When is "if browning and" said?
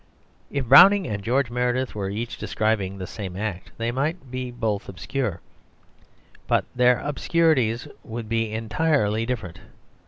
0.49-1.21